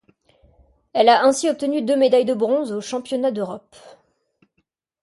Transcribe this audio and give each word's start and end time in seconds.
Elle 0.93 1.09
a 1.09 1.23
ainsi 1.25 1.47
obtenu 1.47 1.83
deux 1.83 1.95
médailles 1.95 2.25
de 2.25 2.33
bronze 2.33 2.71
aux 2.71 2.81
championnats 2.81 3.29
d'Europe. 3.29 3.75